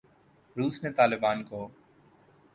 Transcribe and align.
روس 0.55 0.83
نے 0.83 0.91
طالبان 0.91 1.43
کو 1.43 1.67